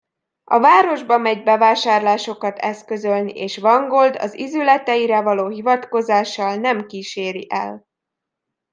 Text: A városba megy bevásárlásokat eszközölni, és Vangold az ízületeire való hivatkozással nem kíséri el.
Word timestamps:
A 0.43 0.59
városba 0.59 1.17
megy 1.17 1.43
bevásárlásokat 1.43 2.57
eszközölni, 2.57 3.31
és 3.31 3.57
Vangold 3.57 4.15
az 4.15 4.39
ízületeire 4.39 5.21
való 5.21 5.47
hivatkozással 5.47 6.55
nem 6.55 6.85
kíséri 6.85 7.45
el. 7.49 7.87